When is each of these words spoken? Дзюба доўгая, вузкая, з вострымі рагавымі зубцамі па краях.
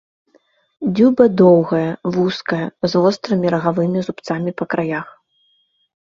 Дзюба 0.99 1.27
доўгая, 1.41 1.91
вузкая, 2.15 2.63
з 2.93 3.03
вострымі 3.05 3.47
рагавымі 3.59 3.99
зубцамі 4.09 4.57
па 4.63 4.69
краях. 4.75 5.07